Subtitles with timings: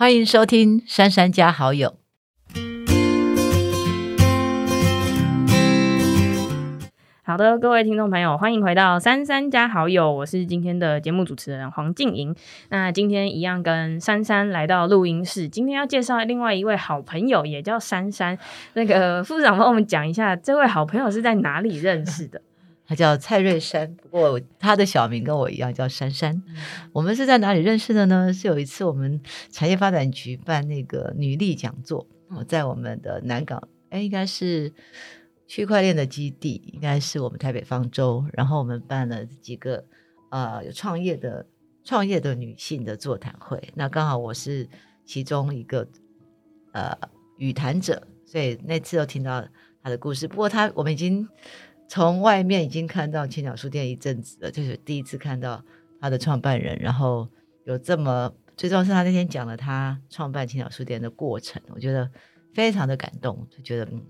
[0.00, 1.96] 欢迎收听《珊珊加好友》。
[7.24, 12.32] 好的，各位听众朋友，欢迎回到珊珊加好友，我是今天的节目主持人黄静莹。
[12.68, 18.38] 那今天一样跟珊珊来到录音室，今天要介绍另外一位好朋友，也叫珊珊。
[18.74, 22.40] 那个副长帮我们讲一下，这位好朋友是在哪里认识的？
[22.88, 26.42] 他叫蔡瑞山，不过他的小名跟我一样叫珊珊。
[26.92, 28.32] 我们是在哪里认识的呢？
[28.32, 29.20] 是有一次我们
[29.52, 34.72] 产业发展局办那个女力讲座，我在我们的南港，哎，应该是。
[35.50, 39.82] 区块链的基地应该是我们台北方舟，然后我们办了几个
[40.30, 41.46] 呃有创业的
[41.82, 44.68] 创业的女性的座谈会，那刚好我是
[45.06, 45.88] 其中一个
[46.72, 46.94] 呃
[47.38, 49.42] 语谈者，所以那次又听到
[49.82, 50.28] 她的故事。
[50.28, 51.26] 不过她我们已经
[51.88, 55.64] 从外面已经看到青鸟书店一阵子了，就是第一次看到
[56.00, 57.26] 他的创办人，然后
[57.64, 62.08] 有这么最重要是他那天讲了他创办青鸟书店的过程，我觉得
[62.54, 64.02] 非常的感动，就觉得嗯。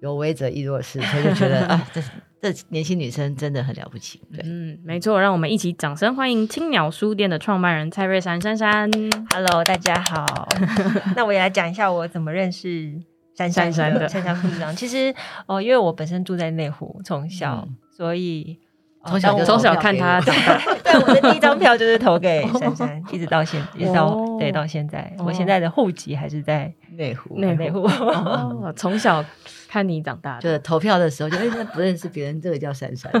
[0.00, 2.02] 有为者亦若是，所以就觉得 啊，这
[2.38, 4.20] 这年轻女生真的很了不起。
[4.30, 8.90] 对，嗯，没错，让我们一起掌声欢迎青鸟书店的创办人蔡瑞珊珊珊。
[9.30, 10.46] Hello，大家好。
[11.16, 13.00] 那我也来讲一下我怎么认识
[13.36, 14.74] 珊珊的珊珊副长。
[14.74, 15.14] 其实
[15.46, 18.58] 哦，因为我本身住在内湖，从小所以
[19.04, 20.58] 从小从小看他长大。
[20.82, 27.88] 对，我的第一张票就是投给珊珊， 一直到现，一直到对到现在，我现在的户籍还是在内湖，内内湖。
[28.74, 29.24] 从小。
[29.68, 33.12] 看你长大，就是投票的时候，就哎，不认识别人，这个叫珊珊，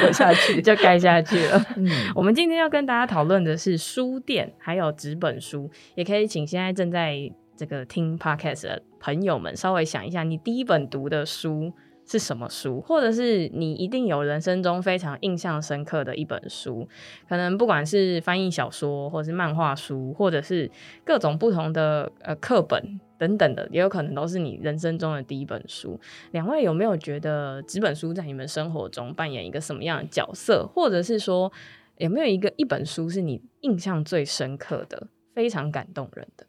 [0.00, 1.64] 投下去就盖下去了。
[1.76, 11.72] 嗯，我们今天要跟大家讨论的是书店，还有纸本书，也可以请现在正在这个听 podcast 的朋友们稍微想一下，你第一本读的书
[12.06, 16.88] 是什么书，或者是你一定有人生中非常印象深刻的一本书，
[17.28, 20.70] 可能不管是翻译小说，或者是漫画书，或者是
[21.04, 23.00] 各种不同的呃课本。
[23.16, 25.98] 等等的，也有可能都是你人生中的第一本书。
[26.32, 30.66] 两位有没有觉得纸本书在你们生活中扮演一个什么样的角色？
[30.66, 31.50] 或者是说，
[31.96, 36.44] 有没有一个一本书是你印象最深刻的、非常感动人的？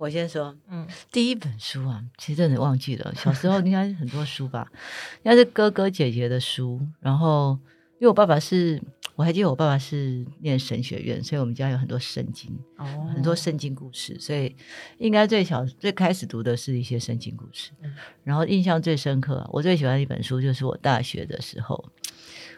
[0.00, 3.14] 我先说，嗯，第一本书啊，其实真的忘记了。
[3.14, 4.66] 小时候应该很多书吧，
[5.22, 6.80] 应该是哥哥姐姐的书。
[7.00, 7.58] 然后，
[7.98, 8.82] 因为我爸爸是。
[9.16, 12.58] 我还记得我爸爸是念神学院，所以我们家有很多圣经，
[13.12, 14.56] 很多圣经故事，所以
[14.96, 17.72] 应该最小最开始读的是一些圣经故事。
[18.24, 21.92] 然后印象最深刻，我最喜欢的一本书就是我大学的时候，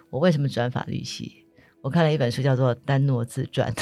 [0.08, 1.41] 我为什么转法律系？
[1.82, 3.72] 我看了一本书叫做《丹诺自传》，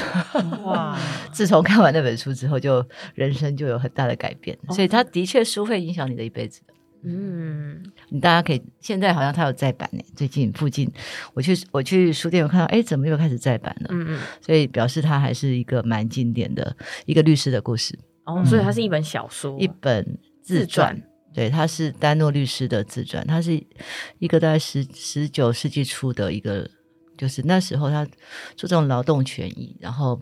[0.65, 0.99] 哇！
[1.31, 2.85] 自从看完那本书之后，就
[3.15, 4.59] 人生就有很大的改变。
[4.71, 6.63] 所以他的确书会影响你的一辈子。
[7.03, 10.03] 嗯，你大家可以现在好像他有再版呢。
[10.15, 10.91] 最近附近
[11.33, 13.89] 我去我去书店有看到，哎，怎么又开始再版了？
[13.91, 17.99] 嗯嗯，所以表示它还是一个蛮经典的一个律师的故事。
[18.25, 21.01] 哦，所以它是一本小说，一本自传。
[21.33, 23.63] 对，它是丹诺律师的自传，它是
[24.19, 26.69] 一个在十十九世纪初的一个，
[27.21, 28.05] 就是那时候他
[28.57, 30.21] 做这种劳动权益，然后。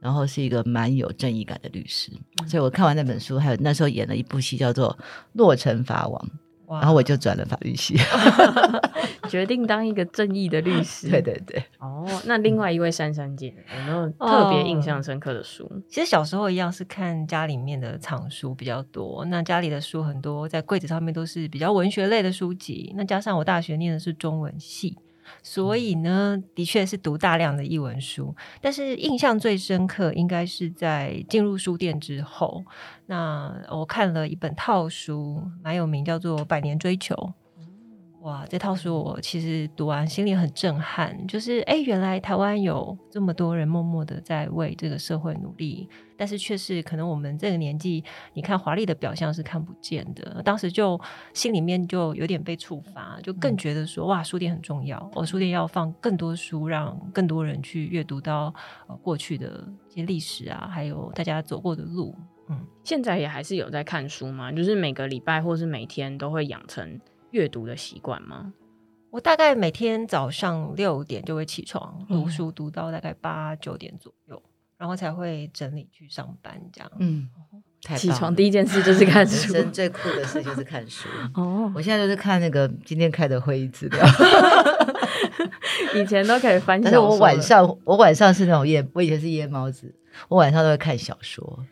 [0.00, 2.12] 然后是一个蛮有正义感的律师，
[2.46, 4.94] 所以我看完那本书，还有那时候演了一部戏叫做
[5.32, 6.30] 《洛城法王》，
[6.78, 7.96] 然后我就转了法律系
[9.30, 11.08] 决定当一个正义的律师。
[11.08, 11.64] 对对对。
[11.78, 15.66] 哦，那另外一位珊珊姐有没有特别印象深刻的书？
[15.88, 22.92] 其实小时候一样是看家里面的藏书比较多，那家里的书很多，在柜子上面都是比较文学类的书籍。
[22.94, 24.98] 那加上我大学念的是中文系。
[25.42, 32.64] 所以呢，的确是读大量的译文书，但是印象最深刻应该是在进入书店之后，
[33.06, 37.14] 那我看了一本套书，蛮有名，叫做《百年追求》。
[38.24, 45.86] 哇，这套书我其实读完心里很震撼，就是哎，原来台湾有这么多人默默的在为这个社会努力，
[46.16, 48.02] 但是却是可能我们这个年纪，
[48.32, 50.40] 你看华丽的表象是看不见的。
[50.42, 50.98] 当时就
[51.34, 58.54] 心里面就有点被触发，就更觉得说哇，书店很重要，我书店要放更多书，让更多人去阅读到
[58.88, 62.16] 呃过去的一些历史啊，还有大家走过的路。
[62.48, 64.50] 嗯，现在也还是有在看书吗？
[64.50, 66.98] 就是每个礼拜或是每天都会养成。
[67.34, 68.52] 阅读的习惯吗？
[69.10, 74.40] 我大概每天早上六点就会起床读书，读到大概八九点左右，
[74.78, 76.54] 然后才会整理去上班。
[76.72, 77.28] 这样，嗯，
[77.96, 79.52] 起床第一件事就是 看书。
[79.52, 81.08] 人生最酷的事就是看书。
[81.34, 84.00] 哦，我现在就是看那个今天开的会议资料。
[85.96, 89.92] 以前都可以翻，但是我晚上我晚上是那种夜，我以前是夜猫子，
[90.28, 91.66] 我晚上都会看小说。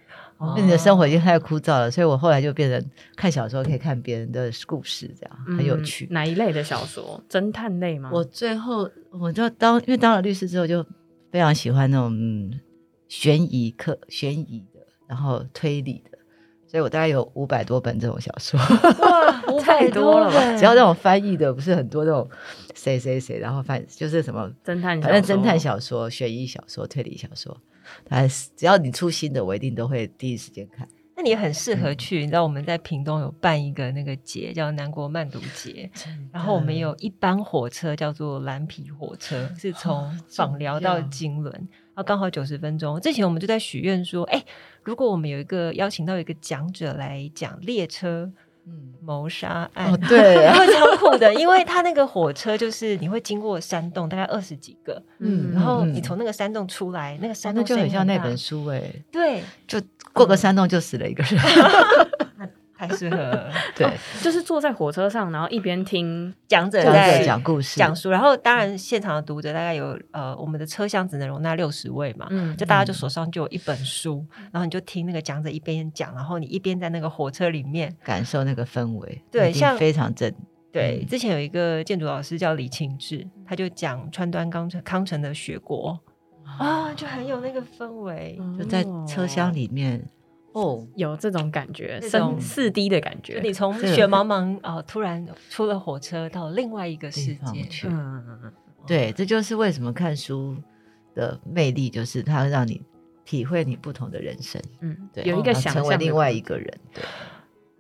[0.56, 6.06] 你的生活已经太枯燥了，所以我后来就变成看小说，可以看别人的故事，这样很有趣。
[6.11, 7.23] 哪一类的小说？
[7.29, 8.11] 侦探类吗？
[8.12, 10.85] 我最后我就当因为当了律师之后，就
[11.31, 12.50] 非常喜欢那种
[13.09, 16.19] 悬疑课、悬疑的，然后推理的，
[16.67, 18.59] 所以我大概有五百多本这种小说。
[19.61, 22.29] 太多了吧只要那种翻译的，不是很多那种
[22.75, 27.56] 谁谁谁，然后翻就是什么，侦探，反正侦探小说、悬疑小说、推理小说，
[28.08, 30.88] 大概是只要你出新的，我一定都会第一时间看。
[31.14, 35.90] 那你很适嗯合去，你知道我们在屏东有办一个那个节叫南国慢读节，
[36.32, 42.99] 然后我们有一班火车叫做蓝皮火车，是从访寮到金轮，然后刚好九十分钟。
[42.99, 44.43] 之前我们就在许愿说，哎，
[44.82, 48.32] 如果我们有一个邀请到一个讲者来讲列车
[48.67, 50.44] 嗯，谋杀案，哦，对。
[50.47, 58.81] 啊，会超酷的，因为他那个火车就是你会经过山洞，大概二十几个，嗯然后嗯你从那个山洞出来，那个山洞就很像那本书哎、
[59.11, 59.81] 对，就
[60.12, 61.41] 过个山洞就死了一个人。
[62.88, 63.88] 太适合了 对，
[64.23, 77.94] 就是坐在火车上，然后一边听讲者讲在讲故事，讲述，然后当然现场的读者大概有呃，我们的车厢只能容纳六十位嘛，嗯就大家就手上就有一本书，然后你就听那个讲者一边讲，然后你一边在那个火车里面。
[78.02, 80.32] 感受那个氛围，对像非常正。
[80.73, 85.99] 对，嗯之前有一个建筑老师叫李清志，他就讲川端康成康成的雪国
[86.58, 88.40] 啊，就很有那个氛围。
[88.58, 90.02] 就在车厢里面
[90.52, 93.40] 哦，有这种感觉，这种深四 D 的感觉。
[93.43, 97.88] 你从雪茫茫哦，突然出了火车到另外一个世界，去。
[97.88, 98.52] 嗯，
[98.87, 100.56] 对，这就是为什么看书
[101.14, 102.82] 的魅力，就是它会让你
[103.25, 107.02] 体会你不同的人生，嗯，对，有一个想象成为另外一个人，对，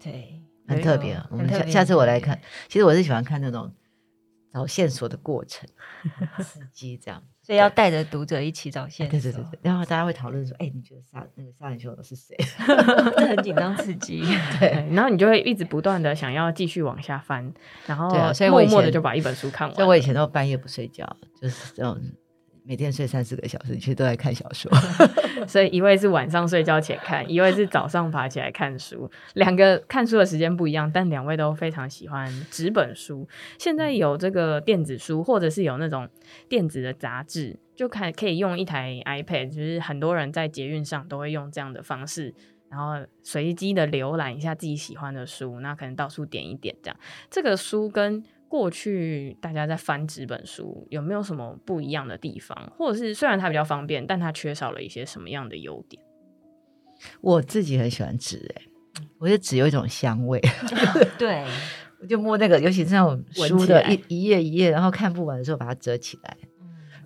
[0.00, 1.26] 对，很特别啊。
[1.30, 3.70] 我们下下次我来看，其实我是喜欢看那种
[4.52, 5.68] 找线索的过程，
[6.18, 7.22] 很 刺激这样。
[7.42, 12.36] 所以要带着读者一起找线索，对对对对，然后大家会讨论说，哎，你觉得杀那个杀人凶手是谁？
[13.16, 14.22] 这很紧张刺激。
[14.60, 17.52] 对，然后你就会一直不断的想要继续往下翻，
[17.86, 19.74] 然后对啊所以我默默的就把一本书看完。
[19.74, 21.04] 所以我以前都半夜不睡觉，
[21.40, 22.00] 就是这种
[22.64, 24.70] 每天睡三四个小时，其实都在看小说。
[25.48, 33.28] 所以一位是晚上睡觉前看，一位是早上爬起来看书，两个看书的时间不一样，但两位都非常喜欢纸本书。
[33.58, 36.08] 现在有这个电子书，或者是有那种
[36.48, 42.34] 电子的杂志，就看可以用一台 iPad，就是很多人在捷运上都会用这样的方式。
[42.70, 46.96] 然后随机的浏览一下自己喜欢的书，那可能到处点一点这样。
[47.28, 52.70] 这个书跟过去大家在翻纸本书有没有什么不一样的地方？
[52.76, 56.02] 或者是虽然它比较方便，但它缺少了一些什么样的优点？
[57.22, 58.62] 我自己很喜欢纸，哎，
[59.16, 60.38] 我觉得纸有一种香味
[61.18, 61.46] 对，
[61.98, 66.36] 我就摸那个，尤其是那种 闻书的一一页一页，然后看不完的时候把它折起来，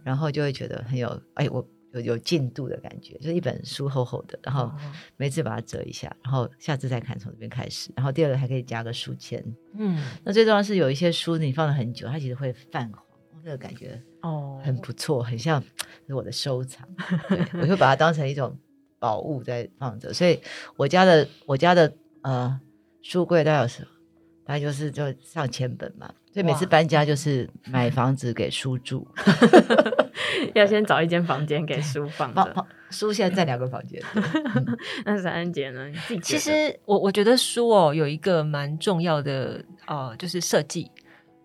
[0.02, 1.64] 然后就会觉得很有哎，我
[2.00, 4.72] 有有进度的感觉，就是一本书厚厚的，然后
[5.16, 9.42] 每次把它折一下，然后下次再看从这边开始，然后第二个还可以加个书签。
[9.74, 13.02] 嗯，那最重要是有一些书你放了很久，它其实会泛黄，
[13.44, 15.62] 那个感觉哦很不错，很像
[16.06, 16.88] 是我的收藏，
[17.28, 18.58] 对我会把它当成一种
[18.98, 20.40] 宝物在放着，所以
[20.76, 22.60] 我家的我家的呃
[23.02, 23.86] 书柜大概有时
[24.44, 29.08] 大概就是就上千本嘛，所以每次搬家就是买房子给书住，
[30.54, 32.66] 要先找一间房间给书放着。
[32.90, 33.98] 书现在在两个房间，
[35.06, 35.88] 那是安姐呢？
[35.88, 40.90] 你自己其得实我我觉得书哦有一个蛮重要的呃，就是设计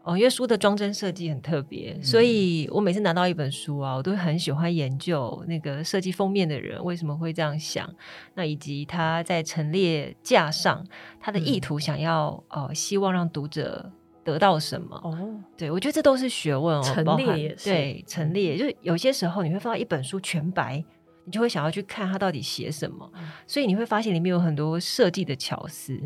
[0.03, 7.89] 哦，因为书的装帧设计很特别，所以我每次拿到一本书啊，我都会很喜欢研究那个设计封面的人为什么会这样想，
[8.35, 10.85] 那以及他在陈列架上
[11.21, 13.89] 他的意图，想要呃希望让读者
[14.23, 14.95] 得到什么。
[15.03, 20.83] 哦，对，我觉得这都是学问哦，陈列也是对陈列，就是有些时候你会放到一本书全白，
[21.25, 25.99] 你就会想要去看它到底写什么，嗯所以你会发现里面有很多设计的巧思。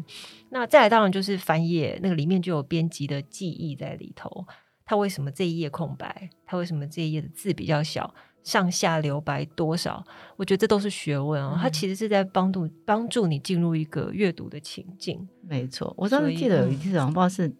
[0.50, 4.46] 那再来当然就是翻页，那个里面就有编辑的记忆在里头，
[4.86, 6.30] 它为什么这一页空白？
[6.46, 8.14] 它为什么这一页的字比较小？
[8.44, 10.06] 上下留白多少？
[10.36, 11.58] 我觉得这都是学问哦。
[11.60, 15.28] 它嗯其实是在帮助帮助你进入一个阅读的情境。
[15.42, 17.52] 没错，我当时记得有一嗯次好像不知道是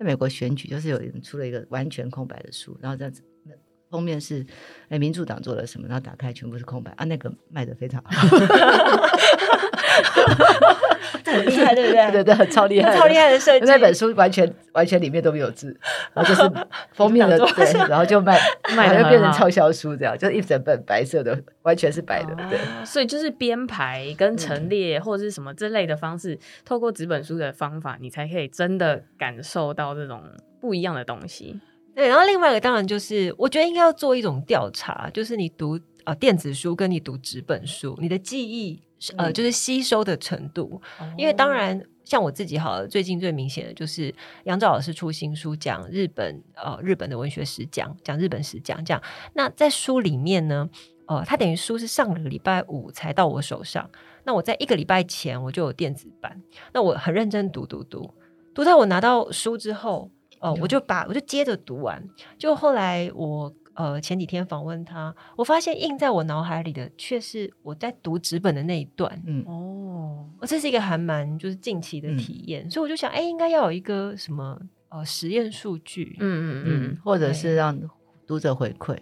[0.00, 3.22] 在美国选举，就是有人出了一个完全空白的书，然后这样子。
[3.44, 3.52] 那
[3.90, 4.46] 封面是
[4.88, 5.86] 哎，民主党做了什么？
[5.86, 8.10] 然后打开全部是空白啊，那个卖的非常好，
[11.24, 12.10] 这很厉害，对不对？
[12.12, 13.64] 对 对对，超厉害，超厉害的设计。
[13.66, 15.76] 那本书完全完全里面都没有字，
[16.14, 16.50] 然后就是
[16.94, 18.38] 封面的对， 然后就卖
[18.76, 22.58] 卖得然后就变成畅销书这样，就是一整本白色的，完全是白的，对。
[22.58, 30.22] 哦所以就是编排跟陈列或者是什么之类的方式，透过纸本书的方法，你才可以真的感受到这种
[30.60, 31.60] 不一样的东西。
[31.94, 38.80] 对，然后另外一个当然就是，我觉得应该要做一种调查，就是你读呃电子书跟你读纸本书，你的记忆
[39.16, 40.80] 呃嗯就是吸收的程度，
[41.16, 44.14] 因为当然像我自己好了，最近最明显的就是
[44.44, 49.02] 杨照老师出新书讲日本呃日本的文学史讲，讲日本史讲这样。
[49.32, 50.68] 那在书里面呢，
[51.06, 53.88] 呃，它等于书是上个礼拜五才到我手上，
[54.24, 56.42] 那我在一个礼拜前我就有电子版，
[56.72, 58.12] 那我很认真读读读，
[58.52, 62.02] 读到我拿到书之后，哦、我就把我就接着读完，
[62.36, 63.54] 就后来我。
[63.80, 69.10] 呃，前几天访问他，我发现印在我脑海里的却是我在读纸本的那一段。
[69.24, 74.60] 嗯，哦，哦，这是一个还蛮就是近期的体验，所以我就想，哎、应该要有一个什么
[74.90, 76.14] 呃实验数据。
[76.20, 77.80] 嗯嗯嗯嗯，，或者是让
[78.26, 78.98] 读者回馈。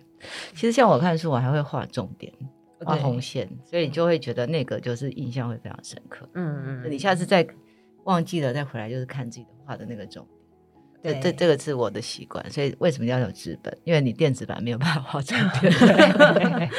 [0.54, 2.32] 其实像我看书，我还会画重点，
[2.84, 6.28] 画对红线，所以你就会觉得那个就是印象会非常深刻。
[6.34, 7.44] 嗯嗯，你下次再
[8.04, 10.37] 忘记了再回来，就是看自己的画的那个重点。
[11.02, 13.76] 这对这这个是我的习惯，所以为什么要有纸本？
[13.84, 16.70] 因为你电子版没有办法画重点。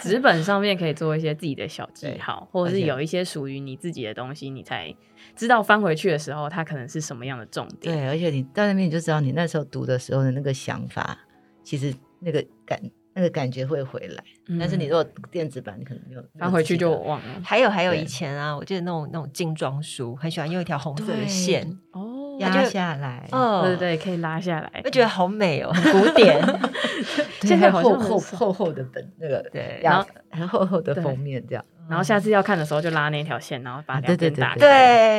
[0.00, 4.94] 纸本上面可以做一些自己的小记对号，或者是有一些属于你自己的东西，你才
[5.34, 7.96] 知道翻回去的时候，它可能是什么样的重点。
[7.96, 11.18] 对，而且你到那边你就知道你那时候读的时候的那个想法，
[11.62, 12.80] 其实那个感
[13.14, 14.24] 那个感觉会回来。
[14.58, 17.40] 但是你如果电子版，你可能没有翻回去就忘了。
[17.42, 24.90] 还有还有以前啊，我记得那种那种精装书，很喜欢用一条红色的对线，哦，压下来，哦对对对，可以拉下来我。
[24.90, 26.40] 觉得好美哦，很古典。
[27.40, 31.64] 对现在好厚厚厚厚的本那个对然后很厚厚的封面这样。
[31.88, 34.58] 然后下次要看的时候就拉那条线，然后把啊两边打开。
[34.58, 34.68] 对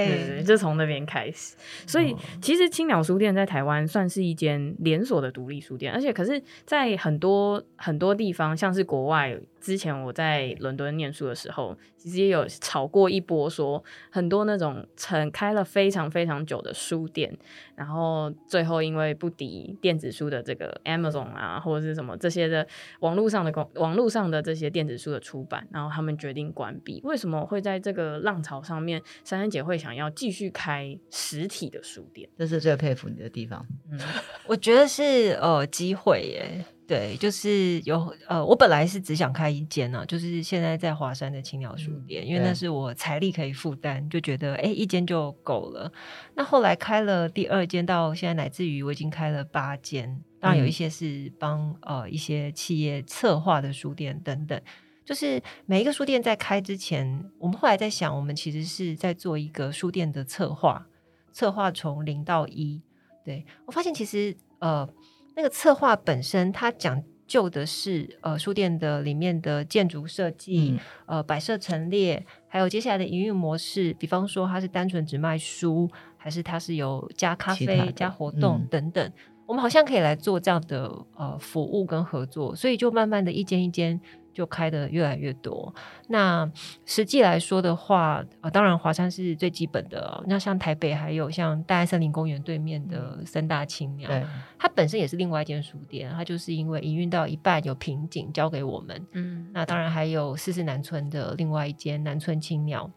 [0.07, 1.55] 对对对，就从那边开始。
[1.85, 17.35] 所以其实青鸟书店在台湾算是一间连锁的独立书店，而且可是，在很多很多地方，像是国外，之前我在伦敦念书的时候，其实也有炒过一波，说很多那种曾开了非常非常久的书店，
[17.75, 22.65] 然后最后因为不敌电子书的这个 Amazon 啊，或者是什么这些的
[22.99, 26.99] 网络上的公网络上的这些电子书的出版，然后他们决定关闭。
[27.03, 32.27] 为什么会在这个浪潮上面，珊珊姐会想要继续开实体的书店？
[32.35, 33.63] 这是最佩服你的地方。
[33.91, 33.99] 嗯
[34.47, 45.91] 我觉得是呃机会耶，对，就是有呃，我本来是只想开一间呢、就是现在在华山的青鸟书店，因为那是我财力可以负担，就觉得哎一间就够了。
[46.35, 54.61] 那后来开了第二间，到现在乃至于我已经开了八间，当然有一嗯些是帮呃一些企业策划的书店等等。
[55.05, 60.87] 就是每一个书店在开之前，我们后来在想，我们其实是在做一个书店的策划，
[61.31, 62.81] 策划从零到一。
[63.23, 64.87] 对我发现，其实呃，
[65.35, 79.11] 那个策划本身它讲究的是呃书店的里面的建筑设计，嗯呃摆设陈列，还有接下来的营运模式，比方说它是单纯只卖书，还是它是有加咖啡、加活动嗯等等。
[79.45, 83.99] 我们好像可以来做这样的呃服务跟合作，所以就慢慢的一间一间
[84.33, 85.73] 就开的越来越多。
[86.07, 86.49] 那
[86.85, 94.25] 实际来说的话，呃，当然华山是最基本的哦、那像台北还有像大安森林公园对面的森大青鸟，对，
[94.57, 99.07] 它本身也是另外一间书店，它就是因为营运到一半有瓶颈，交给我们。
[99.13, 102.89] 嗯，那当然还有四四南村的另外一间南村青鸟，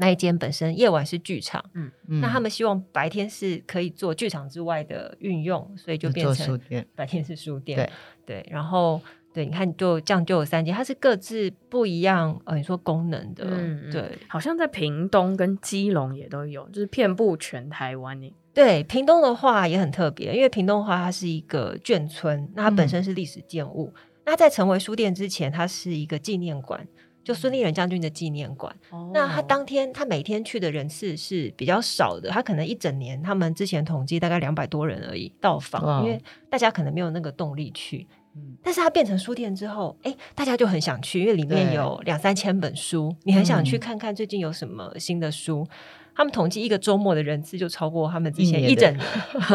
[0.00, 1.92] 那一间本身夜晚是剧场，嗯
[2.22, 7.76] 那他们希望白天是可以做剧场之外的运用，所以就变成店，白天是书店。
[7.76, 9.00] 对对，然后
[9.34, 18.32] 对，你看就这样就有三间，它是各自不一样，呃，你说功能的，嗯嗯对好像在屏东跟基隆也都有，就是遍布全台湾耶。
[18.54, 18.82] 对。
[18.84, 23.92] 屏东的话也很特别，因为屏东的话它是一个眷村，那它本嗯身是历史建物，
[24.24, 26.86] 那在成为书店之前，它是一个纪念馆。
[27.22, 28.74] 就孙立人将军的纪念馆，
[29.12, 38.06] 那他哦当天他每天去的人次是比较少的，他可能一整年他们之前统计大概两百多人而已到访，因为大家可能没有那个动力去。
[38.34, 38.56] 嗯。
[38.62, 43.80] 但是它变成书店之后，哎，大家就很想去，因为里面有两三千本书，你很想去嗯。
[43.80, 45.66] 看看最近有什么新的书。
[46.14, 49.06] 他们统计一个周末的人次就超过他们之前一整年，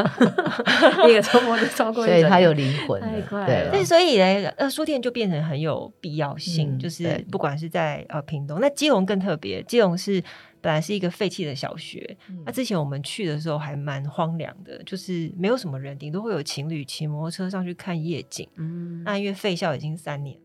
[1.10, 3.72] 一个周末就超过一整年，所以它有灵魂了，太快了。
[3.72, 10.24] 对，所以呢，呃，书店就变成很有必要性，嗯就是不管是在呃屏东，那基隆更特别，基隆是
[10.62, 12.42] 本来是一个废弃的小学，嗯。
[12.46, 18.48] 那之前我们去的时候还蛮荒凉的，就是没有什么人，顶多会有情侣骑摩托车上去看夜景。
[18.56, 20.42] 嗯，那因为废校已经三年了，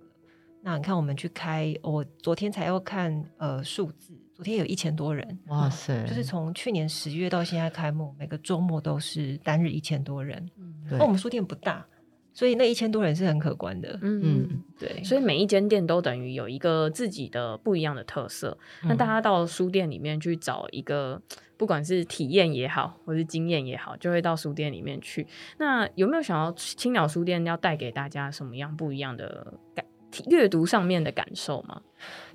[0.63, 10.51] 那你看我们去开，我昨天才要看呃数字，昨天有一千多人，哇塞，就是从去年十月到现在开幕，每个周末都是单日一千多人。
[10.57, 11.87] 嗯对那我们书店不大，
[12.33, 13.99] 所以那一千多人是很可观的。
[14.01, 18.57] 嗯嗯对，所以每一间店都等于有一个自己的不一样的特色。
[18.85, 21.21] 那大嗯家到书店里面去找一个，
[21.59, 25.27] 不管是体验也好，或是经验也好，就会到书店里面去。
[25.59, 29.85] 那有没有想要青鸟书店要带给大家什么样不一样的感？
[30.27, 31.81] 阅读上面的感受吗？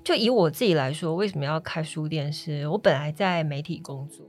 [0.04, 2.66] 就以我自己来说，为什么要开书店是？
[2.68, 4.24] 我本来在媒体工作，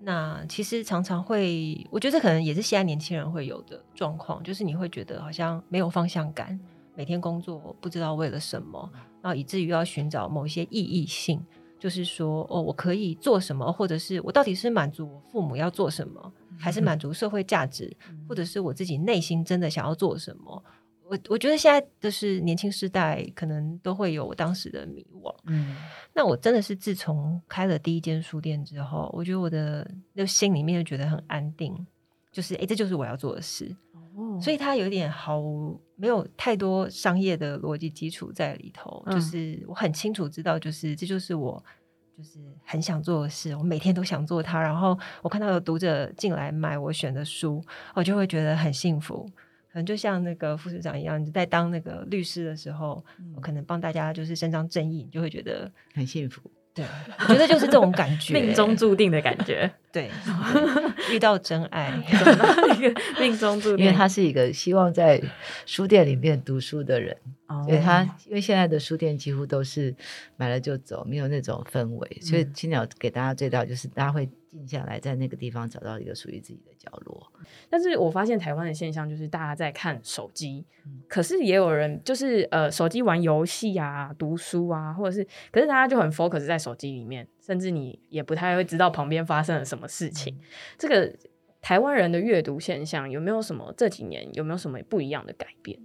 [0.00, 6.58] 那其实常常会，我觉得可能也是现在年轻人会有的状况，就是你会觉得好像没有方向感，
[6.94, 8.88] 每天工作不知道为了什么，
[9.20, 11.44] 然后以至于要寻找某些意义性，
[11.78, 17.94] 就是说哦，我可以做什么，或者是我到底是满足我父母要做什么，还是满足社会价值，
[18.28, 20.62] 或者是我自己内心真的想要做什么？
[21.08, 25.34] 我我觉得现在就是年轻时代可能都会有我当时的迷惘。
[25.46, 25.76] 嗯，
[26.12, 31.74] 那我真的是自从开了第一间书店之后，我觉得我的就心里面就觉得很安定，
[32.32, 33.74] 就是哎，这就是我要做的事。
[34.16, 41.62] 哦所以它有点毫无没有太多商业的逻辑基础在里头，嗯就是我很清楚知道，就是这就是我
[42.16, 44.60] 就是很想做的事，我每天都想做它。
[44.60, 47.62] 然后我看到有读者进来买我选的书，
[47.94, 49.30] 我就会觉得很幸福。
[49.76, 53.04] 可能就像那个副市长一样，你在当那个律师的时候，
[53.34, 56.40] 我可能帮大家就是伸张正义，你就会觉得，很幸福。
[56.72, 56.82] 对，
[57.28, 60.10] 我觉得就是这种感 觉，命中注定的感觉，对，
[61.12, 63.94] 遇到真爱， 一个命中注定，因为。
[63.94, 65.22] 他是一个希望在
[65.66, 67.14] 书店里面读书的人，
[67.46, 69.94] 哦所以他因为现在的书店几乎都是
[70.38, 72.54] 买了就走，没有那种氛围，所以嗯。
[72.54, 74.26] 青鸟给大家最大就是大家会
[74.56, 77.30] 静下来，在那个地方找到一个属于自己的角落。
[77.68, 85.22] 但是我发现台湾的现象就是大家在看手机，嗯可是也有人就是呃手机玩游戏啊、读书啊，或者是，
[85.52, 90.38] 可是大家就很 focus 在手机里面，甚至你也不太会知道旁边发生了什么事情。
[90.78, 91.14] 这个
[91.60, 95.78] 台湾人的阅读现象有没有什么这几年有没有什么不一样的改变？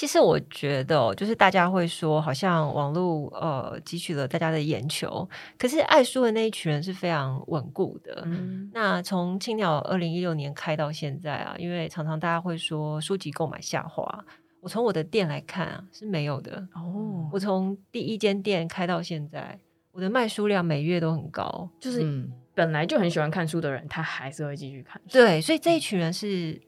[0.00, 5.28] 其实我觉得哦，就是大家会说，好像网络呃汲取了大家的眼球，
[5.58, 8.22] 可是爱书的那一群人是非常稳固的。
[8.24, 14.24] 嗯那从青鸟二零一六年开到现在啊，因为常常大家会说书籍购买下滑，
[14.62, 16.66] 我从我的店来看啊是没有的。
[16.74, 19.60] 哦，我从第一间店开到现在，
[19.92, 21.68] 我的卖书量每月都很高。
[21.78, 25.12] 就是嗯，本来就很喜欢看书的人，他还是会继续看书。
[25.12, 26.58] 对，所以这一群人是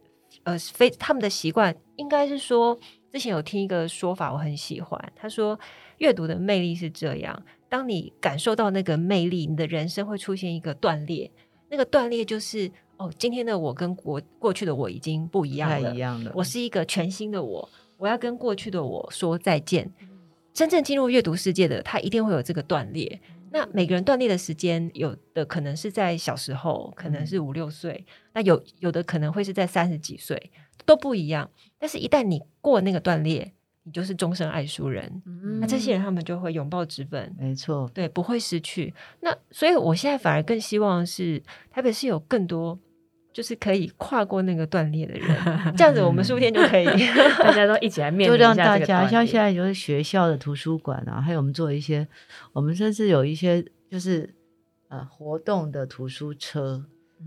[0.43, 2.79] 呃非他们的习惯应该是说，
[3.13, 5.59] 之前有听一个说法，我很喜欢，他说
[5.99, 11.31] 阅读的魅力是这样，当你感受到那个魅力，你的人生会出现一个断裂，
[11.69, 16.33] 那个断裂就是哦，今天的我跟过过去的我已经不一样了，一样了。
[16.35, 19.93] 我是一个全新的我，我要跟过去的我说再见。
[20.55, 23.21] 真正进入阅读世界的，他一定会有这个断裂。
[23.53, 27.95] 那每个人断裂的时间，有的可能是在小时候，可能是五六岁；
[28.33, 30.51] 那有有的可能会是在三十几岁，
[30.87, 31.51] 都不一样。
[31.79, 35.23] 但是，一旦你过那个断裂，你就是终身爱书人。
[35.27, 38.95] 嗯那这些人他们就会拥抱纸本，没错，对，不会失去。
[39.21, 42.79] 那所以，我现在反而更希望是台北是有更多。
[43.33, 46.85] 就是可以跨过那个断裂的人，这样子我们 书店就可以。
[47.39, 52.07] 大家都一起来面就临一让大家像现在就是学校的图书馆啊，还有我们做一些，
[52.53, 54.35] 我们甚至有一些就是
[54.89, 56.85] 呃活动的图书车，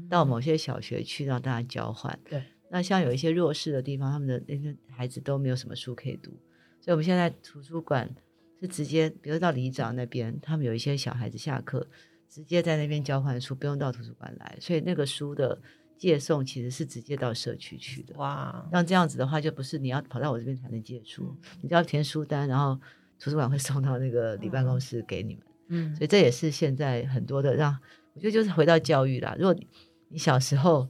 [0.10, 2.18] 到某些小学去让大家交换。
[2.30, 6.32] 对，那像有一些弱势的地方，他们的那些孩子都没有什么书可以读，
[6.80, 8.13] 所以我们现在图书馆
[8.62, 11.88] 是直接，比如到里长那边，他们有一些小孩子下课
[12.30, 15.60] 直接在那边交换书，不用到图书馆来，所以那个书的
[15.97, 18.15] 借送其实是直接到社区去的。
[18.17, 22.79] 哇，那这样子的话，就不是你要跑到我这边才能借书，你就要填书单，然后
[23.19, 25.43] 图书馆会送到那个里办公室给你们。
[25.67, 27.75] 嗯所以这也是现在很多的让
[28.13, 29.36] 我觉得就是回到教育啦。
[29.39, 29.67] 如果你
[30.10, 30.88] 你小时候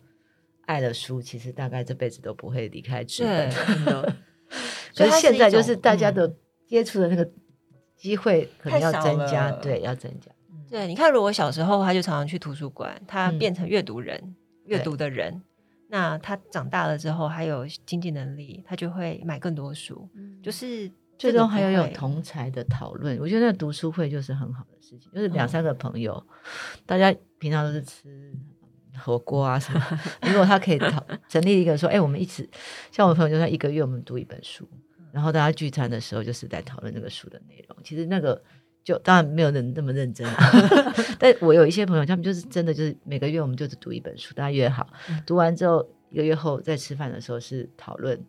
[0.65, 3.49] 爱了书，其实大概这辈子都不会离开纸本。
[4.93, 7.29] 对所以现在就是大家的接触的那个
[7.95, 10.31] 机会可能要增加，对，要增加。
[10.69, 14.35] 对，你看，如果小时候他就常常去图书馆，他嗯变成阅读人、
[14.65, 15.41] 阅读的人，
[15.87, 20.09] 那他长大了之后还有经济能力，他就会买更多书，
[20.41, 26.25] 就是最终还有有同才的讨论，我觉得那读书会就是很好的事情，就是两嗯三个朋友，
[26.85, 28.33] 大家平常都是吃
[28.97, 29.81] 火锅啊什么，
[30.27, 32.49] 如果他可以讨成立一个说，哎、我们一起，
[32.91, 34.67] 像我朋友就说一个月我们读一本书，
[35.11, 38.41] 然后大家聚餐的时候就是在讨论那个书的内容，其实那个。
[38.85, 40.35] 就当然没有人那么认真、啊，
[41.19, 44.87] 但我有一些朋友，他们就是真的就是每个月我们就是读一本书，大家约好，
[45.25, 48.23] 读完之后一个月后在吃饭的时候是讨论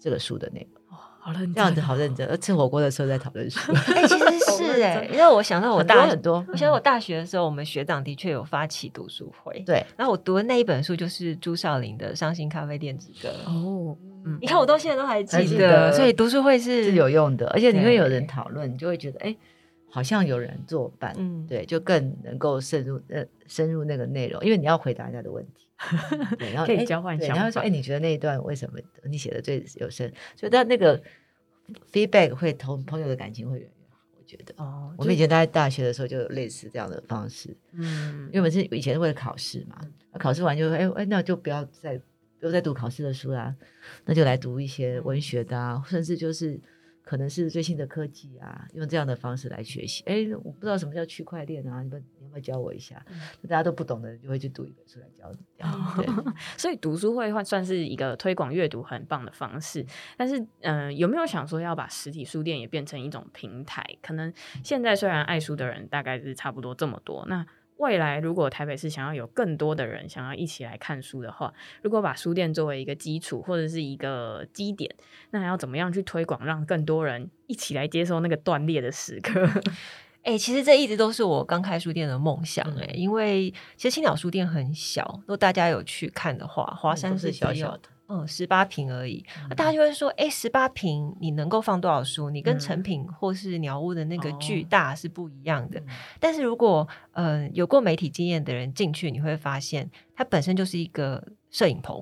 [0.00, 0.80] 这个书的内容。
[1.18, 13.28] 好认真，这样子好认真，而吃火锅的时候在讨论书， 哎、其实是哎、因为我想到我大很多我想到我大学的时候，我们学长的确有发起读书会，对，然后我读的那一本书就是朱少林的《伤心咖啡店之歌》。
[13.50, 19.36] 哦，嗯你看，我到现在都还还记记得，得所以读书会是是有用的，而且你会有人对讨论，你就会觉得哎，
[19.88, 25.68] 好像有人作伴，嗯，对，就更能够深入呃深入那个内容，因为你要回答人家的问题，
[26.38, 30.12] 对，然后哎可以交换对，想然后说法哎，你觉得那一段为什么你写的最有深？
[30.34, 31.00] 所以他那个
[31.92, 34.54] feedback 会同朋友的感情会越来越好，我觉得。
[34.58, 39.80] 哦，我们以前在大学的时候就有类似这样的方式，嗯因为我们是以前是为了考试嘛，
[40.12, 41.96] 那考试完就哎哎，那就不要再
[42.38, 43.54] 不要再读考试的书啦，
[44.04, 46.60] 那就来读一些文学的啊，甚至就是
[47.06, 50.02] 可能是最新的科技啊，用这样的方式来学习。
[50.06, 53.00] 哎，我不知道什么叫区块链啊，你们你要不要教我一下？
[53.42, 55.38] 大家都不懂的人就会去读一本书来教你。
[56.02, 59.86] 对， 所以读书会算算是一个推广阅读很棒的方式。
[60.16, 63.86] 但是，嗯、有没有想说要把实体书店也变成一种平台？
[64.02, 64.32] 可能
[64.64, 67.46] 现在虽然爱书的人大概是差不多这么多，那
[67.78, 74.94] 未来如果台北市想要有更多的人想要一起来看书的话，如果把书店作为一个基础或者是一个基点，
[75.30, 79.48] 那要怎么样去推广，让更多人一起来接受那个断裂的时刻？
[80.24, 89.24] 哎、其实这一直都是我刚开书店的梦想哎、因为其实青鸟书店很小，如果大家有去看的话，华山是小小的，嗯，十八平而已。
[89.48, 92.30] 那大家就会说，哎，十八平你能够放多少书？
[92.30, 95.80] 你跟嗯成品或是鸟屋的那个哦巨大是不一样的。
[95.80, 95.86] 嗯
[96.20, 102.00] 但是如果呃有过媒体经验的人进去，你会发现它本身就是一个摄影棚。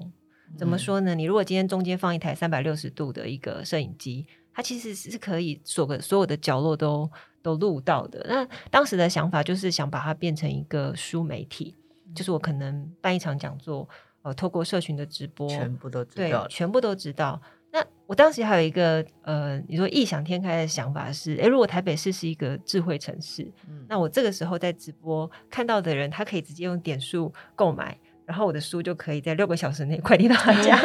[0.57, 1.15] 怎么嗯说呢？
[1.15, 7.11] 你如果今天中间放一台三百六十度的一个摄影机，它其实是可以所个所有的角落都
[7.43, 8.25] 都录到的。
[8.29, 11.75] 那当时的想法就是想把它变成一个书媒体，
[12.15, 13.89] 就是我可能办一场讲座，
[14.25, 16.49] 呃，透过社群的直播，全部都知对道，了。
[16.49, 17.41] 全部都知道。
[17.71, 30.77] 那我当时还有一个呃，你说异想天开的想法是，诶，如果台北市是一个智慧城市，嗯那我这个时候在直播看到的人，他可以直接用点数购买，然后我的书就可以在六个小时内快递到他家，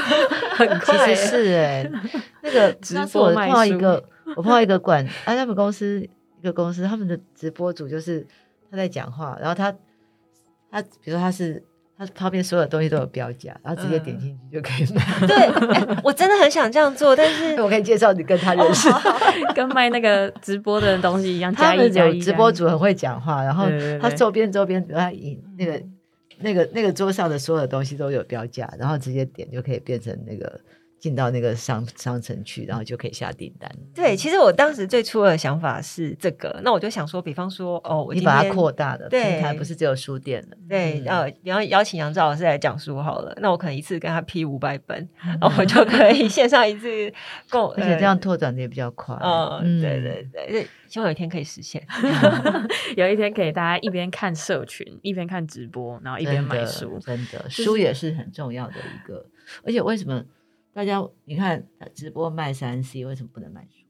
[0.56, 1.14] 很其快。
[1.14, 1.90] 实是哎、
[2.42, 6.00] 那个直播我碰到一个，我碰到一个管，啊，他们公司
[6.40, 8.24] 一个公司，他们的直播主就是
[8.70, 9.70] 他在讲话，然后他
[10.70, 11.60] 他比如说他是
[11.98, 15.02] 他旁边所有东西都有标价，然后直接点进去就可以买。
[15.26, 18.88] 对、诶我真的很想这样做，但是 我可以介绍你跟他认识。
[19.54, 21.92] 跟卖那个直播的东西一样，他们。
[21.92, 23.66] 有直播主很会讲话，然后
[24.00, 25.82] 他周边周边，比如他引那个
[26.40, 30.60] 那个那个桌上的所有的东西都有标价，然后直接点就可以变成那个
[31.06, 33.70] 进到那个商商城去，然后就可以下订单。
[33.94, 40.56] 对，其实我当时最初的想法是这个，那我就想说，比方说，哦，我把它扩大了，对平台不是只有书店了。
[40.68, 46.88] 对，嗯呃，比方邀请杨照老师来讲书好了，那我可能一次跟他批五百本， 嗯然后我就可以线上一次
[47.48, 49.14] 购， 而且这样拓展的也比较快。
[49.20, 51.80] 呃，嗯，对对对，对希望有一天可以实现。
[52.96, 56.98] 有一天可以大家一边看社群，一边看直播，然后一边买书。
[56.98, 59.24] 真的是书也是很重要的一个。
[59.64, 60.24] 而且为什么
[60.76, 63.86] 大家你看直播卖三 C，为什么不能卖书？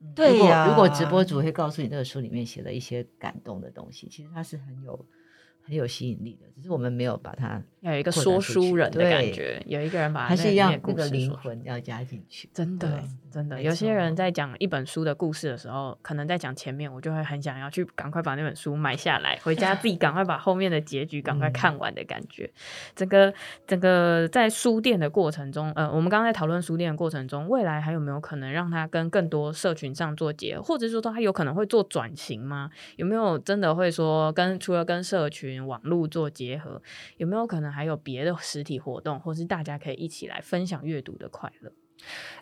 [0.00, 5.06] 如果对呀如果直播主会告诉你这个书里面写了一些感动的东西，其实它是很有
[5.70, 12.50] 很有吸引力的，只是我们没有把它要有一个说书人的感觉，有一个人把还是那一样那个灵魂要加进去。
[12.52, 22.50] 真的，真的，有些人在讲一本书的故事的时候，可能在讲前面，我就会很想要去赶快把那本书买下来，回家自己赶快把后面的结局赶快嗯看完的感觉。
[22.96, 23.32] 整个
[23.66, 32.68] 整个在书店的过程中，呃，我们刚刚在讨论书店的过程中，未来还有没有可能让它跟更多社群上做结合，或者说它有可能会做转型吗？
[32.96, 36.80] 有没有真的会说跟除了跟社群网络做结合，
[37.16, 41.72] 有没有可能还有别的实体活动，或是大家可以一起来分享阅读的快乐？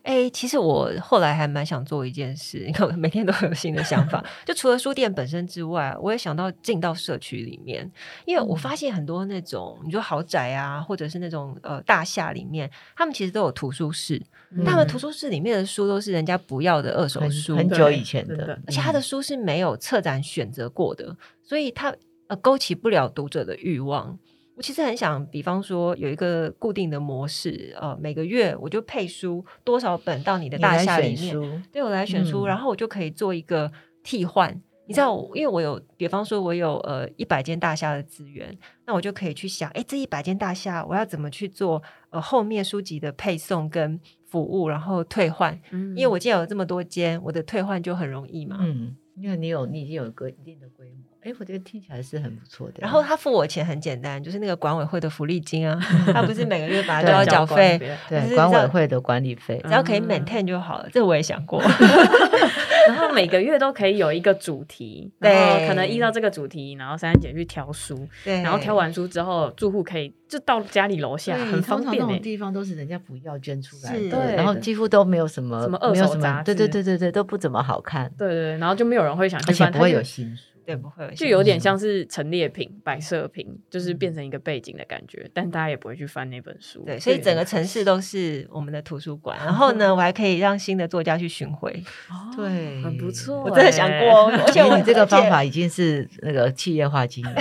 [0.04, 4.24] 哎、其实我后来还蛮想做一件事，你看我每天都有新的想法。
[4.46, 7.90] 就除了书店本身之外，我也想到进到社区里面，
[8.24, 14.62] 因为我发现很多那种你说豪宅啊，或者是那种呃大厦里面，他们其实都有图书室，嗯。
[14.64, 14.96] 但他们图。
[14.96, 21.94] 书室里面的书都是人家不要的二手书，很久以前的，而且他的书是没有策展选择过的，所以他
[22.28, 24.18] 呃勾起不了读者的欲望。
[24.54, 33.70] 我其实很想，比方说有一个固定的模式，呃，每个月我就配书多少本到你的大厦里面，对我来选书，嗯然后我就可以做一个
[34.02, 34.60] 替换。
[34.88, 48.56] 你知道，因为我有，比方说，我有呃一百间大厦的资源，那我就可以去想，哎，这一百间大厦我要怎么去做呃后面书籍的配送跟服务，然后退换，嗯因为我既然有这么多间，我的退换就很容易嘛。
[48.60, 52.74] 嗯，因为你有你已经有个一定的规模，哎，我觉得听起来是很不错的。
[52.78, 55.78] 然后他付我钱很简单，就是那个管委会的福利金啊，
[56.12, 57.78] 他不是每个月把它对都要缴费，
[58.08, 60.88] 对就是管委会的管理费，只要可以嗯 maintain 就好了。
[60.92, 61.60] 这我也想过，
[62.88, 80.42] 然后每个月都可以有一个主题， 然后对可能依照这个主题，然后珊珊姐去挑书，对，然后挑完书之后，住户可以就到家里楼下，很方便那种地方都是人家不要捐出来的，对然后几乎都没有什么什么二没有什手杂志，对对志对对对，都不怎么好看，对对对，然后就没有人会想去翻，而且不会有新书。
[80.68, 81.78] 对不会有就有点像。
[81.78, 86.82] 是陈列品、摆设品，就是变成一个背景的感觉，但大家也不会去翻那本书。
[86.84, 89.38] 对，所以整个城市都是我们的图书馆。
[89.46, 91.70] 然后呢，我还可以让新的作家去巡回。
[92.10, 93.50] 哦对很不错欸。
[93.50, 97.32] 我真的想过， 而且你这个方法已经是那个企业化经营，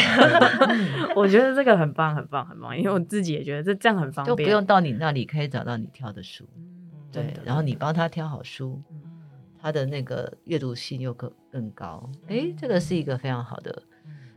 [1.17, 6.63] 我觉得这个很棒，很棒，很棒，因为我自己也觉得这这样很方便，就不用到你那里可以找到你挑的书，嗯。
[7.11, 8.83] 对，然后你帮他挑好书，
[9.58, 12.10] 嗯它的那个阅读性又更更高。
[12.28, 13.84] 哎，这个是一个非常好的，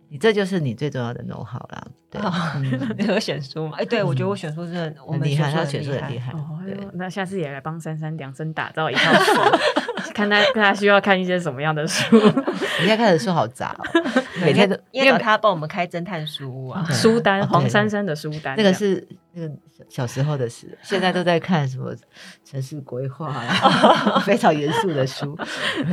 [0.08, 1.86] 你这就是你最重要的 know how 啦。
[2.10, 2.20] 对，
[2.56, 3.76] 嗯你有选书吗？
[3.78, 6.32] 哎，对，我觉得我选书真的，我们很厉害，他选选书很厉害。
[6.64, 9.32] 对那下次也来帮珊珊量身打造一套书，
[10.14, 13.84] 看他看他需要看一些什么样的书，你现在看的书好杂哦，
[14.42, 16.84] 每天都因为他帮我们开侦探书屋啊。
[16.90, 21.94] 书单黄珊珊的书单，那个是那个小小时候的事， 现在都在看什么
[22.44, 25.36] 城市规划啊，非常严肃的书。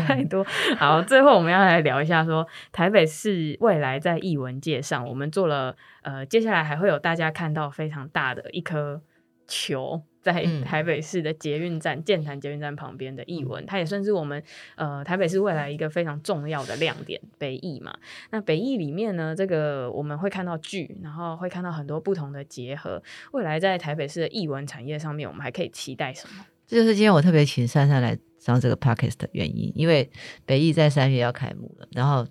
[0.07, 0.45] 太多。
[0.77, 9.01] 好，最后我们要来聊一下说台北市未来在艺文界上，我们做了呃，接下来还会有大家看到非常大的一颗
[9.47, 10.01] 球。
[10.33, 14.41] 在嗯台北市的捷运站、建潭捷运站旁边的艺文，它也算是我们
[14.75, 17.19] 呃台北市未来一个非常重要的亮点。
[17.37, 17.97] 北艺嘛，
[18.31, 23.01] 那北艺里面呢，这个我们会看到剧，然后会看到很多不同的结合。
[23.31, 26.45] 未来在台北市的艺文产业上面，我们还可以期待什么？
[26.67, 30.09] 这就是今天我特别请珊珊来上这个 podcast 的原因，因为
[30.45, 32.27] 北艺在三月要开幕了，然后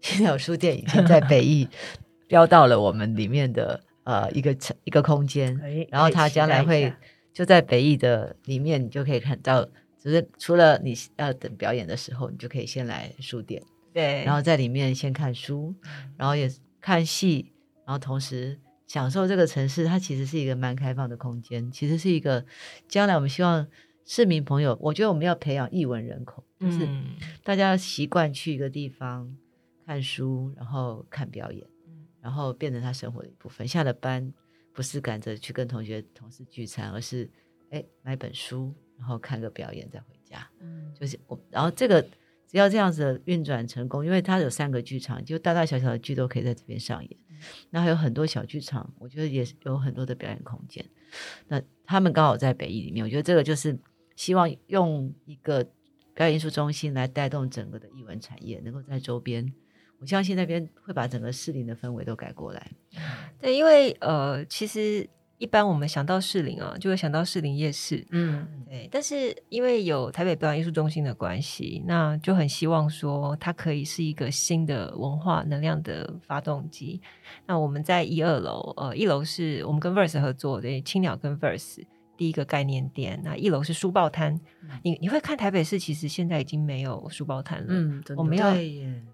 [0.00, 1.66] 现在有书店已经在北艺
[2.28, 6.98] 标到了我们里面的呃一个一个空间，哎然后它将来会下
[7.32, 9.64] 就在北艺的里面，你就可以看到，
[9.98, 15.74] 只是除了你要等表演的时候，你就可以先来书店，对，然后在里面先看书，
[16.16, 17.52] 然后也看戏，
[17.86, 19.84] 然后同时享受这个城市。
[19.86, 22.44] 它其实是一个蛮开放的空间，其实是一个
[22.88, 23.66] 将来我们希望
[24.04, 29.34] 市民朋友，我觉得我们要培养艺文人口，就是嗯大家习惯去一个地方
[29.86, 31.64] 看书，然后看表演，
[32.20, 33.66] 然后变成他生活的一部分。
[33.66, 34.32] 下了班
[34.72, 37.28] 不是赶着去跟同学同事聚餐，而是
[37.70, 40.48] 哎买本书，然后看个表演再回家。
[40.60, 42.02] 嗯就是我，然后这个
[42.46, 47.16] 只要这样子运转成功，因为它有三个剧场，就大大小小的剧都可以在这边上演。
[47.70, 50.84] 那还有很多小剧场，我觉得也是有很多的表演空间。
[51.48, 53.76] 那他们刚好在北艺里面，我觉得这个就是
[54.14, 55.64] 希望用一个
[56.14, 59.52] 表演艺术中心来带动整个的艺文产业，能够在周边。
[60.02, 62.70] 我相信那边会把整个士林的氛围都改过来。
[63.40, 68.04] 对，因为呃，其实一般我们想到士林啊，就会想到士林夜市。
[68.10, 77.00] 嗯对，但是因为有台北表演艺术中心的关系，那就很希望说它可以是一个新的文化能量的发动机。
[77.46, 81.80] 那我们在一二楼，呃，一楼是我们跟 Verse 合作的青鸟跟 Verse
[82.22, 84.40] 第一个概念店，那一楼是书报摊。
[84.84, 88.54] 你你会看台北市其实现在已经没有书报摊了，嗯，我们要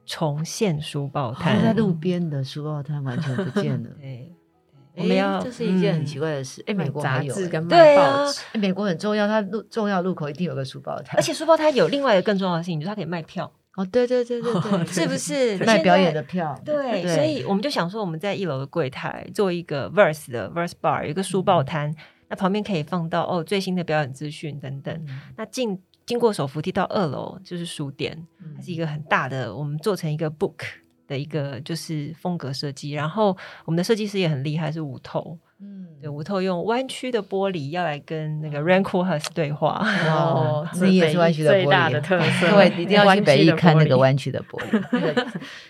[0.04, 1.76] 重现书报摊在摊。
[1.76, 3.88] 路边的书报摊完全不见了。
[3.98, 4.30] 对，
[4.94, 6.62] 我我们要这是一件很嗯奇怪的事。
[6.66, 15.56] 哎、美国杂还有哎志跟卖报纸，哎美国很重要，它路重要路口一定有个书报摊，而且书报摊有另外一个更重要的事情，就是它可以卖票，哦，对对对对 对，是不是？
[15.64, 16.54] 卖表演的票？
[16.62, 21.94] 对，所以我们就想说，我们在一楼的柜台做一个 Verse 的 Verse Bar，有一个书报摊，
[22.28, 24.94] 那旁边可以放到哦最新的表演资讯等等。
[25.06, 30.56] 嗯那进经过手扶梯到二楼就是书店，它是一个很大的，我们做成一个 book
[31.06, 32.92] 的一个就是风格设计。
[32.92, 33.36] 然后
[33.66, 39.82] 我们的设计师也很厉害，是吴透，嗯，对，吴透用弯曲的玻璃要来跟那个 Ran Koolhaas 对话。
[40.08, 45.26] 哦，那也是 弯曲的玻璃最大的特色，对一定要去北艺看那个弯弯曲的玻璃，那个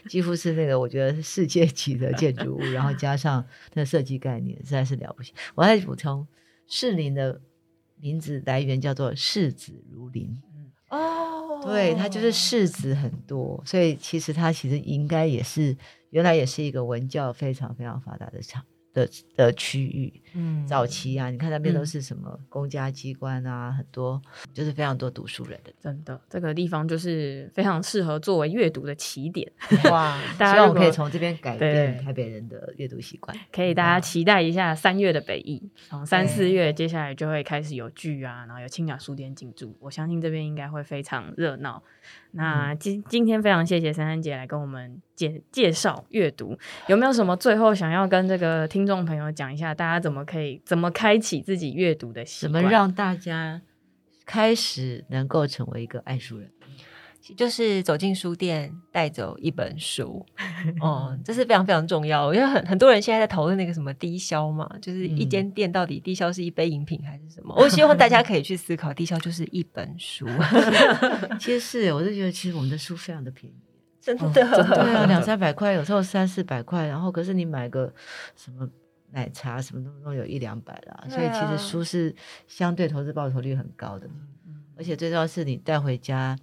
[0.08, 3.44] 几乎是那个我觉得是世界级的建筑物，然后加上
[3.74, 5.32] 那个设计概念，实在是了不起。
[5.56, 6.24] 我再补充，
[6.68, 7.40] 士林的
[7.96, 10.40] 名字来源叫做柿子如林，
[10.90, 11.60] 哦。
[11.64, 15.76] 对，它就是柿子很多，所以其实它其实应该也是
[16.10, 20.12] 原来也是一个文教非常非常发达的场的的区域。
[20.34, 24.20] 嗯早期啊，你看那边都嗯是什么公家机关啊，很多
[24.52, 25.72] 就是非常多读书人的。
[25.80, 29.50] 真的，这个地方就是非常适合作为阅读的起点，
[29.90, 33.36] 哇， 大希望我可以从这边改变台北人的阅读习惯。
[33.50, 41.82] 可以大家期待一下三月的北艺，从三四月接下来就会开始有剧啊，然后有清雅书店进驻，我相信这边应该会非常热闹。
[42.32, 52.50] 那今今天非常谢谢珊珊姐来跟我们介介绍阅读，有没有什么最后想要跟这个听众朋友讲一下，大家怎么可以怎么开启自己阅读的习怎？
[52.50, 53.62] 么让大家
[54.26, 56.50] 开始能够成为一个爱书人？
[57.36, 60.24] 就是走进书店，带走一本书，
[60.80, 62.32] 哦，这是非常非常重要。
[62.32, 67.54] 因为很很多人现在在讨论那个什么低消嘛，就是一嗯间店到底低消是一杯饮品还是什么？
[67.56, 70.26] 我希望大家可以去思考，低消就是一本书，
[71.38, 73.56] 其实是，我就觉得其实我们的书非常的便宜。
[74.00, 77.92] 真的，真的对啊，两三百块，有时候三四百块，然后可是你买个
[78.36, 78.66] 什么
[79.10, 82.14] 奶茶什么都都有一两百啦，所以其实书是
[82.46, 84.08] 相对投资报酬率很高的，
[84.78, 86.38] 而且最重要是你带回家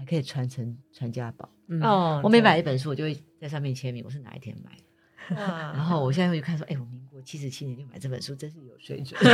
[0.00, 1.46] 还可以传承传家宝。
[1.68, 5.36] 嗯哦我每买一本书，我就会在上面签名，我是哪一天买的。
[5.36, 9.20] 哇然后我现在会去看说，哎，我民国我七十七年就买这本书，真是有水准。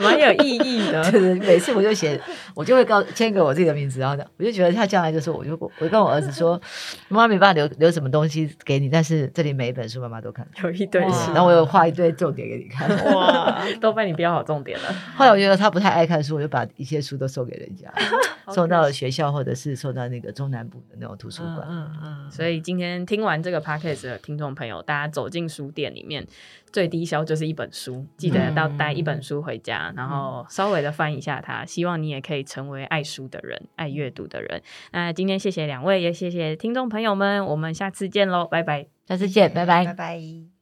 [0.00, 1.02] 蛮有意义的。
[1.12, 2.18] 对对，每次我就写，
[2.54, 6.58] 我就会告签给我自己的名字，然后呢，我就觉得他将来就是，我就我就跟我儿子说，
[7.08, 12.88] 妈妈没办法留留什么东西给你，但是这里每一本书妈妈都看，有一堆书然后我有画一堆重点给你看。
[13.12, 17.92] 哇，都被你标好重点了，后来我觉得他不太爱看书，我就把一些书都送给人家，
[18.46, 21.68] 好送到了学校或者是送到那个中南部的那种图书嗯馆。
[21.68, 26.24] 嗯嗯，所以今天听完这个 podcast 的听众朋友，大家走进书店里面，
[26.72, 31.64] 最低消就是一本书，记得要带一本书回家，然后稍微的翻一下它。
[31.64, 34.62] 希望你也可以成为爱书的人，爱阅读的人。
[34.92, 38.86] 那今天谢谢两位，也谢谢听众朋友们，我们下次见喽，拜拜。
[39.08, 39.92] 下次见，拜拜拜。
[39.94, 40.57] 拜。